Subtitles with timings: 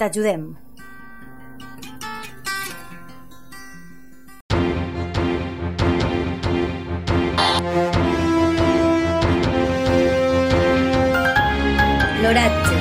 [0.00, 0.56] t'ajudem.
[12.22, 12.79] L'oratge.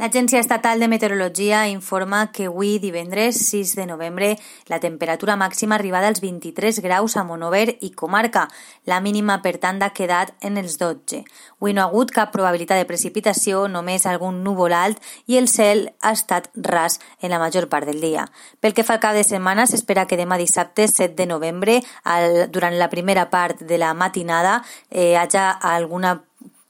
[0.00, 4.30] L'Agència Estatal de Meteorologia informa que avui, divendres 6 de novembre,
[4.72, 8.46] la temperatura màxima arribada als 23 graus a Monover i comarca.
[8.88, 11.20] La mínima, per tant, ha quedat en els 12.
[11.60, 15.90] Avui no ha hagut cap probabilitat de precipitació, només algun núvol alt i el cel
[16.00, 18.24] ha estat ras en la major part del dia.
[18.64, 22.46] Pel que fa al cap de setmana, s'espera que demà dissabte 7 de novembre, al,
[22.48, 26.22] durant la primera part de la matinada, eh, haja alguna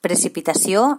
[0.03, 0.99] precipitació,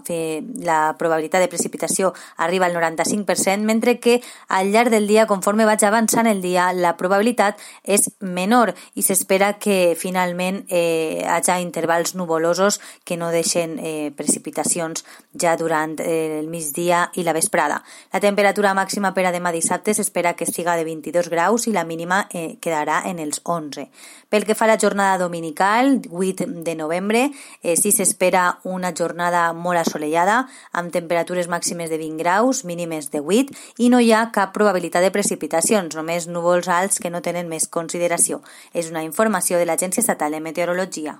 [0.64, 5.84] la probabilitat de precipitació arriba al 95%, mentre que al llarg del dia, conforme vaig
[5.84, 12.80] avançant el dia, la probabilitat és menor i s'espera que finalment eh, haja intervals nuvolosos
[13.04, 15.04] que no deixen eh, precipitacions
[15.36, 17.82] ja durant eh, el migdia i la vesprada.
[18.14, 21.84] La temperatura màxima per a demà dissabte s'espera que estiga de 22 graus i la
[21.84, 23.90] mínima eh, quedarà en els 11.
[24.30, 27.28] Pel que fa a la jornada dominical, 8 de novembre,
[27.62, 28.60] eh, sí s'espera
[28.98, 34.14] jornada molt assolellada, amb temperatures màximes de 20 graus, mínimes de 8, i no hi
[34.14, 38.42] ha cap probabilitat de precipitacions, només núvols alts que no tenen més consideració.
[38.74, 41.20] És una informació de l'Agència Estatal de Meteorologia.